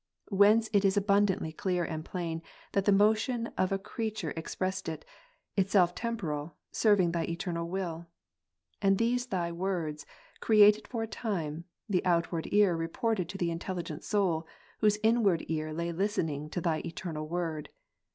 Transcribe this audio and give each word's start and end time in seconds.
Whence 0.31 0.67
it 0.73 0.83
is 0.83 0.97
abundantly 0.97 1.51
clear 1.51 1.83
and 1.85 2.03
plain 2.03 2.41
that 2.71 2.85
the 2.85 2.91
motion 2.91 3.51
of 3.55 3.71
a 3.71 3.77
creature 3.77 4.31
expressed 4.35 4.89
it, 4.89 5.05
itself 5.55 5.93
temporal, 5.93 6.55
serving 6.71 7.11
Thy 7.11 7.25
eternal 7.25 7.69
will. 7.69 8.07
And 8.81 8.97
these 8.97 9.27
Thy 9.27 9.51
words, 9.51 10.07
created 10.39 10.87
for 10.87 11.03
a 11.03 11.07
time, 11.07 11.65
the 11.87 12.03
outward 12.03 12.51
ear 12.51 12.75
reported 12.75 13.29
to 13.29 13.37
the 13.37 13.51
intelligent 13.51 14.03
soul, 14.03 14.47
whose 14.79 14.97
inward 15.03 15.45
ear 15.49 15.71
lay 15.71 15.91
listening 15.91 16.49
to 16.49 16.61
Thy 16.61 16.79
Eternal 16.83 17.27
Word. 17.27 17.69